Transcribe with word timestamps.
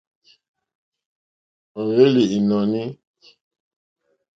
Ó 1.79 1.81
hwélì 1.91 2.23
ìnɔ̀ní. 2.37 2.81